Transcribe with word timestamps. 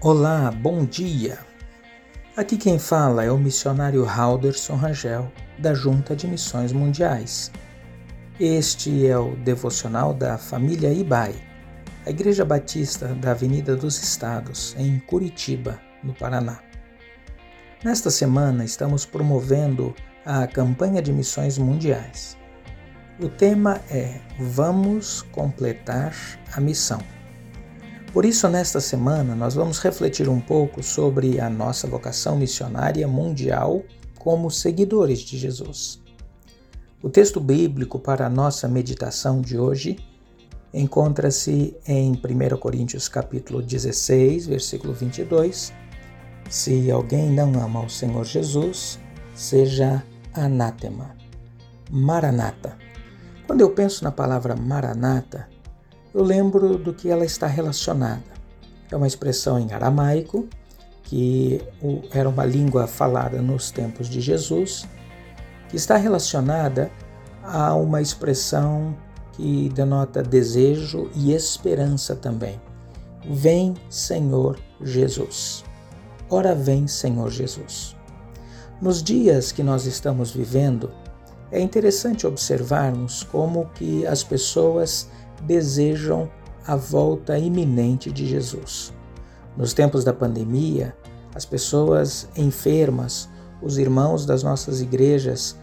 Olá, 0.00 0.52
bom 0.52 0.84
dia! 0.84 1.40
Aqui 2.36 2.56
quem 2.56 2.78
fala 2.78 3.24
é 3.24 3.32
o 3.32 3.36
missionário 3.36 4.08
Halderson 4.08 4.76
Rangel, 4.76 5.28
da 5.58 5.74
Junta 5.74 6.14
de 6.14 6.28
Missões 6.28 6.72
Mundiais. 6.72 7.50
Este 8.38 9.08
é 9.08 9.18
o 9.18 9.34
devocional 9.34 10.14
da 10.14 10.38
família 10.38 10.92
Ibai, 10.92 11.34
a 12.06 12.10
Igreja 12.10 12.44
Batista 12.44 13.08
da 13.08 13.32
Avenida 13.32 13.74
dos 13.74 14.00
Estados, 14.00 14.72
em 14.78 15.00
Curitiba, 15.00 15.80
no 16.04 16.14
Paraná. 16.14 16.60
Nesta 17.82 18.08
semana 18.08 18.64
estamos 18.64 19.04
promovendo 19.04 19.96
a 20.24 20.46
campanha 20.46 21.02
de 21.02 21.12
missões 21.12 21.58
mundiais. 21.58 22.38
O 23.18 23.28
tema 23.28 23.80
é 23.90 24.20
Vamos 24.38 25.22
completar 25.32 26.14
a 26.54 26.60
missão. 26.60 27.17
Por 28.18 28.24
isso, 28.24 28.48
nesta 28.48 28.80
semana, 28.80 29.36
nós 29.36 29.54
vamos 29.54 29.78
refletir 29.78 30.28
um 30.28 30.40
pouco 30.40 30.82
sobre 30.82 31.40
a 31.40 31.48
nossa 31.48 31.86
vocação 31.86 32.36
missionária 32.36 33.06
mundial 33.06 33.84
como 34.18 34.50
seguidores 34.50 35.20
de 35.20 35.38
Jesus. 35.38 36.02
O 37.00 37.08
texto 37.08 37.38
bíblico 37.38 37.96
para 37.96 38.26
a 38.26 38.28
nossa 38.28 38.66
meditação 38.66 39.40
de 39.40 39.56
hoje 39.56 40.00
encontra-se 40.74 41.76
em 41.86 42.10
1 42.10 42.56
Coríntios 42.56 43.08
capítulo 43.08 43.62
16, 43.62 44.48
versículo 44.48 44.92
22. 44.92 45.72
Se 46.50 46.90
alguém 46.90 47.30
não 47.30 47.54
ama 47.62 47.84
o 47.84 47.88
Senhor 47.88 48.24
Jesus, 48.24 48.98
seja 49.32 50.04
anátema. 50.34 51.14
Maranata. 51.88 52.76
Quando 53.46 53.60
eu 53.60 53.70
penso 53.70 54.02
na 54.02 54.10
palavra 54.10 54.56
maranata, 54.56 55.48
eu 56.18 56.24
lembro 56.24 56.76
do 56.76 56.92
que 56.92 57.08
ela 57.08 57.24
está 57.24 57.46
relacionada. 57.46 58.24
É 58.90 58.96
uma 58.96 59.06
expressão 59.06 59.56
em 59.56 59.72
aramaico, 59.72 60.48
que 61.04 61.62
era 62.12 62.28
uma 62.28 62.44
língua 62.44 62.88
falada 62.88 63.40
nos 63.40 63.70
tempos 63.70 64.08
de 64.08 64.20
Jesus, 64.20 64.84
que 65.68 65.76
está 65.76 65.96
relacionada 65.96 66.90
a 67.44 67.72
uma 67.76 68.02
expressão 68.02 68.96
que 69.34 69.68
denota 69.68 70.20
desejo 70.20 71.08
e 71.14 71.32
esperança 71.32 72.16
também. 72.16 72.60
Vem, 73.30 73.74
Senhor 73.88 74.58
Jesus. 74.82 75.64
Ora, 76.28 76.52
vem, 76.52 76.88
Senhor 76.88 77.30
Jesus. 77.30 77.94
Nos 78.82 79.04
dias 79.04 79.52
que 79.52 79.62
nós 79.62 79.86
estamos 79.86 80.32
vivendo, 80.32 80.90
é 81.52 81.60
interessante 81.60 82.26
observarmos 82.26 83.22
como 83.22 83.66
que 83.76 84.04
as 84.04 84.24
pessoas 84.24 85.08
desejam 85.42 86.30
a 86.66 86.76
volta 86.76 87.38
iminente 87.38 88.10
de 88.10 88.26
Jesus. 88.26 88.92
Nos 89.56 89.72
tempos 89.72 90.04
da 90.04 90.12
pandemia, 90.12 90.94
as 91.34 91.44
pessoas 91.44 92.28
enfermas, 92.36 93.28
os 93.62 93.78
irmãos 93.78 94.24
das 94.24 94.42
nossas 94.42 94.80
igrejas 94.80 95.56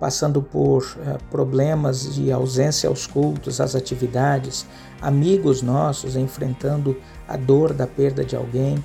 passando 0.00 0.40
por 0.40 0.82
uh, 0.82 1.22
problemas 1.30 2.14
de 2.14 2.32
ausência 2.32 2.88
aos 2.88 3.06
cultos, 3.06 3.60
às 3.60 3.74
atividades, 3.76 4.66
amigos 5.00 5.60
nossos 5.60 6.16
enfrentando 6.16 6.96
a 7.28 7.36
dor 7.36 7.74
da 7.74 7.86
perda 7.86 8.24
de 8.24 8.34
alguém. 8.34 8.82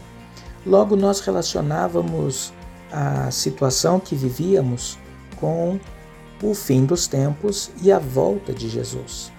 Logo 0.66 0.98
nós 0.98 1.22
relacionávamos 1.22 2.54
a 2.92 3.32
situação 3.32 4.00
que 4.00 4.14
vivíamos 4.14 5.00
com 5.40 5.80
o 6.44 6.54
fim 6.54 6.86
dos 6.86 7.08
tempos 7.08 7.72
e 7.82 7.92
a 7.92 7.98
volta 7.98 8.54
de 8.54 8.68
Jesus. 8.68 9.32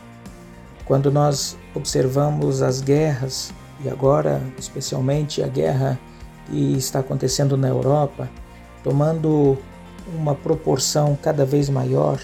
Quando 0.86 1.10
nós 1.10 1.56
observamos 1.74 2.62
as 2.62 2.80
guerras, 2.80 3.52
e 3.84 3.88
agora 3.88 4.40
especialmente 4.56 5.42
a 5.42 5.48
guerra 5.48 5.98
que 6.46 6.74
está 6.76 7.00
acontecendo 7.00 7.56
na 7.56 7.68
Europa, 7.68 8.30
tomando 8.84 9.58
uma 10.14 10.34
proporção 10.34 11.18
cada 11.20 11.44
vez 11.44 11.68
maior, 11.68 12.20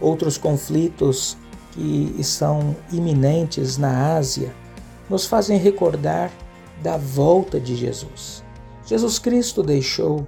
outros 0.00 0.38
conflitos 0.38 1.36
que 1.72 2.14
estão 2.18 2.74
iminentes 2.90 3.76
na 3.76 4.16
Ásia, 4.16 4.52
nos 5.08 5.26
fazem 5.26 5.58
recordar 5.58 6.30
da 6.82 6.96
volta 6.96 7.60
de 7.60 7.76
Jesus. 7.76 8.42
Jesus 8.86 9.18
Cristo 9.18 9.62
deixou 9.62 10.26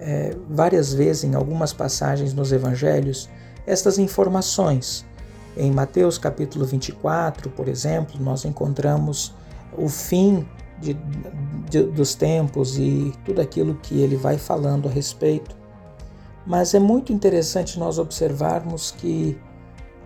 é, 0.00 0.36
várias 0.50 0.92
vezes, 0.92 1.22
em 1.22 1.34
algumas 1.34 1.72
passagens 1.72 2.34
nos 2.34 2.50
evangelhos, 2.50 3.28
estas 3.66 3.98
informações 3.98 5.06
em 5.56 5.70
Mateus 5.70 6.18
capítulo 6.18 6.64
24, 6.64 7.50
por 7.50 7.68
exemplo, 7.68 8.20
nós 8.20 8.44
encontramos 8.44 9.32
o 9.76 9.88
fim 9.88 10.46
de, 10.80 10.94
de, 11.70 11.82
dos 11.84 12.14
tempos 12.14 12.78
e 12.78 13.12
tudo 13.24 13.40
aquilo 13.40 13.74
que 13.76 14.00
ele 14.00 14.16
vai 14.16 14.36
falando 14.36 14.88
a 14.88 14.90
respeito. 14.90 15.56
Mas 16.46 16.74
é 16.74 16.78
muito 16.78 17.12
interessante 17.12 17.78
nós 17.78 17.98
observarmos 17.98 18.90
que, 18.90 19.38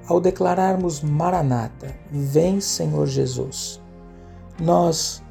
ao 0.06 0.20
declararmos 0.20 1.00
Maranata, 1.00 1.94
vem 2.10 2.60
Senhor 2.60 3.06
Jesus, 3.06 3.80
nós 4.60 5.22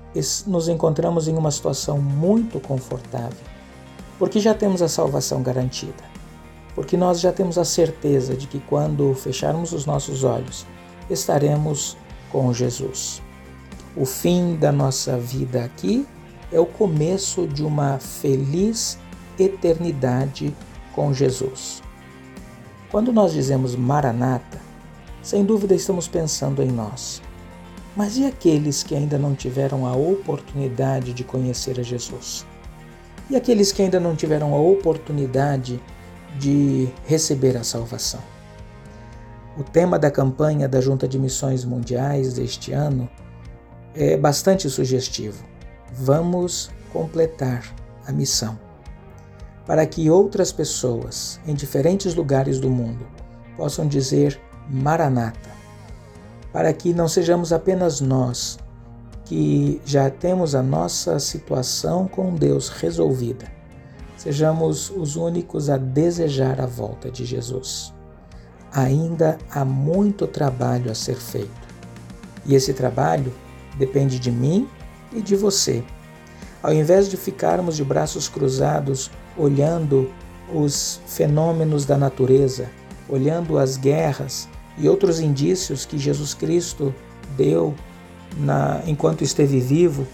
nos 0.48 0.68
encontramos 0.68 1.28
em 1.28 1.38
uma 1.38 1.52
situação 1.52 2.00
muito 2.00 2.60
confortável, 2.60 3.38
porque 4.18 4.40
já 4.40 4.54
temos 4.54 4.82
a 4.82 4.88
salvação 4.88 5.44
garantida 5.44 6.17
porque 6.78 6.96
nós 6.96 7.20
já 7.20 7.32
temos 7.32 7.58
a 7.58 7.66
certeza 7.66 8.36
de 8.36 8.46
que 8.46 8.60
quando 8.60 9.12
fecharmos 9.16 9.74
os 9.74 9.88
nossos 9.88 10.24
olhos, 10.24 10.64
estaremos 11.10 11.98
com 12.32 12.54
Jesus. 12.54 13.20
O 13.96 14.06
fim 14.06 14.56
da 14.56 14.72
nossa 14.72 15.18
vida 15.18 15.66
aqui 15.66 16.06
é 16.52 16.60
o 16.60 16.68
começo 16.68 17.48
de 17.48 17.64
uma 17.64 17.98
feliz 17.98 19.00
eternidade 19.40 20.56
com 20.94 21.12
Jesus. 21.12 21.82
Quando 22.92 23.12
nós 23.12 23.34
dizemos 23.34 23.76
Maranata, 23.76 24.62
sem 25.24 25.44
dúvida 25.44 25.74
estamos 25.74 26.08
pensando 26.08 26.62
em 26.62 26.70
nós. 26.70 27.24
Mas 27.96 28.18
e 28.18 28.26
aqueles 28.28 28.84
que 28.84 28.94
ainda 28.94 29.18
não 29.18 29.34
tiveram 29.34 29.88
a 29.88 29.96
oportunidade 29.96 31.12
de 31.12 31.24
conhecer 31.24 31.80
a 31.80 31.84
Jesus? 31.84 32.46
E 33.32 33.36
aqueles 33.36 33.72
que 33.72 33.82
ainda 33.82 34.00
não 34.00 34.16
tiveram 34.16 34.54
a 34.54 34.60
oportunidade 34.60 35.82
de 35.97 35.97
de 36.40 36.90
receber 37.06 37.58
a 37.58 37.64
salvação. 37.64 38.22
O 39.58 39.64
tema 39.64 39.98
da 39.98 40.12
campanha 40.12 40.68
da 40.70 40.80
Junta 40.80 41.08
de 41.08 41.18
Missões 41.18 41.66
Mundiais 41.66 42.34
deste 42.34 42.72
ano 42.72 43.10
é 43.96 44.16
bastante 44.16 44.70
sugestivo. 44.70 45.44
Vamos 45.92 46.70
completar 46.94 47.64
a 48.06 48.12
missão. 48.12 48.60
Para 49.66 49.86
que 49.86 50.10
outras 50.10 50.52
pessoas 50.52 51.40
em 51.46 51.56
diferentes 51.56 52.14
lugares 52.14 52.60
do 52.60 52.70
mundo 52.70 53.06
possam 53.58 53.88
dizer 53.88 54.40
Maranata. 54.70 55.50
Para 56.54 56.72
que 56.72 56.94
não 56.94 57.08
sejamos 57.08 57.52
apenas 57.52 58.00
nós 58.00 58.60
que 59.26 59.82
já 59.84 60.10
temos 60.10 60.56
a 60.56 60.62
nossa 60.62 61.20
situação 61.20 62.08
com 62.08 62.34
Deus 62.34 62.70
resolvida, 62.70 63.57
sejamos 64.18 64.90
os 64.90 65.16
únicos 65.16 65.70
a 65.70 65.78
desejar 65.78 66.60
a 66.60 66.66
volta 66.66 67.10
de 67.10 67.24
Jesus. 67.24 67.94
Ainda 68.74 69.38
há 69.50 69.64
muito 69.64 70.28
trabalho 70.28 70.92
a 70.92 70.96
ser 70.96 71.16
feito. 71.16 71.68
E 72.46 72.56
esse 72.56 72.74
trabalho 72.74 73.32
depende 73.78 74.20
de 74.20 74.32
mim 74.32 74.68
e 75.14 75.22
de 75.22 75.36
você. 75.36 75.84
Ao 76.62 76.74
invés 76.74 77.10
de 77.10 77.16
ficarmos 77.16 77.76
de 77.76 77.84
braços 77.84 78.28
cruzados 78.28 79.12
olhando 79.38 80.12
os 80.54 81.00
fenômenos 81.06 81.86
da 81.86 81.98
natureza, 81.98 82.70
olhando 83.08 83.58
as 83.58 83.78
guerras 83.78 84.50
e 84.78 84.90
outros 84.90 85.20
indícios 85.20 85.86
que 85.86 85.98
Jesus 85.98 86.34
Cristo 86.34 86.94
deu 87.38 87.76
na, 88.38 88.82
enquanto 88.86 89.24
esteve 89.24 89.60
vivo 89.60 90.08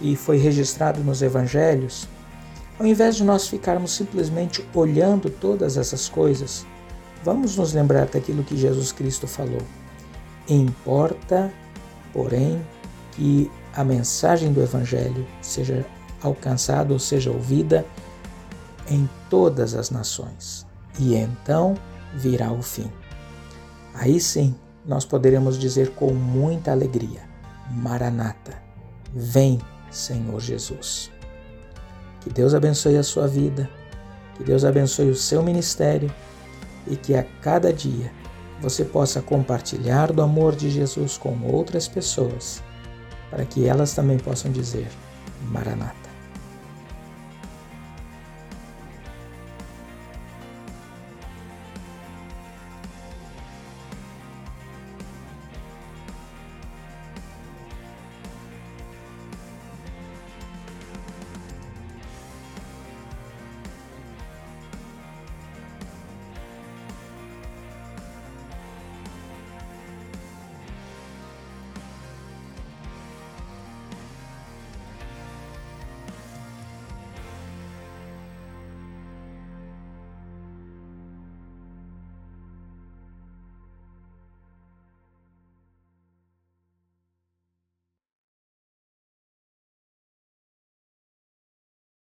e 0.00 0.14
foi 0.14 0.36
registrado 0.36 1.02
nos 1.02 1.22
evangelhos, 1.22 2.08
ao 2.78 2.86
invés 2.86 3.16
de 3.16 3.24
nós 3.24 3.48
ficarmos 3.48 3.92
simplesmente 3.92 4.66
olhando 4.74 5.30
todas 5.30 5.76
essas 5.76 6.08
coisas, 6.08 6.66
vamos 7.24 7.56
nos 7.56 7.72
lembrar 7.72 8.06
daquilo 8.06 8.44
que 8.44 8.56
Jesus 8.56 8.92
Cristo 8.92 9.26
falou. 9.26 9.62
Importa, 10.48 11.52
porém, 12.12 12.64
que 13.12 13.50
a 13.74 13.82
mensagem 13.82 14.52
do 14.52 14.62
Evangelho 14.62 15.26
seja 15.40 15.86
alcançada 16.22 16.92
ou 16.92 16.98
seja 16.98 17.30
ouvida 17.30 17.84
em 18.88 19.08
todas 19.30 19.74
as 19.74 19.90
nações. 19.90 20.66
E 20.98 21.14
então 21.14 21.74
virá 22.14 22.52
o 22.52 22.62
fim. 22.62 22.90
Aí 23.94 24.20
sim 24.20 24.54
nós 24.84 25.04
poderemos 25.04 25.58
dizer 25.58 25.90
com 25.90 26.12
muita 26.12 26.72
alegria: 26.72 27.22
Maranata, 27.70 28.62
vem, 29.12 29.58
Senhor 29.90 30.40
Jesus. 30.40 31.10
Que 32.26 32.32
Deus 32.32 32.54
abençoe 32.54 32.96
a 32.96 33.04
sua 33.04 33.28
vida, 33.28 33.70
que 34.34 34.42
Deus 34.42 34.64
abençoe 34.64 35.08
o 35.08 35.14
seu 35.14 35.44
ministério 35.44 36.12
e 36.84 36.96
que 36.96 37.14
a 37.14 37.22
cada 37.40 37.72
dia 37.72 38.10
você 38.60 38.84
possa 38.84 39.22
compartilhar 39.22 40.12
do 40.12 40.20
amor 40.20 40.56
de 40.56 40.68
Jesus 40.68 41.16
com 41.16 41.40
outras 41.44 41.86
pessoas, 41.86 42.60
para 43.30 43.44
que 43.44 43.68
elas 43.68 43.94
também 43.94 44.18
possam 44.18 44.50
dizer: 44.50 44.88
Maranata. 45.52 46.05